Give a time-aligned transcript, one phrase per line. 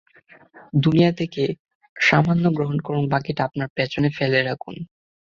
[0.75, 1.43] দুনিয়া থেকে
[1.95, 4.75] সামান্য গ্রহণ করুন, বাকিটা আপনার পেছনে ফেলে রাখুন।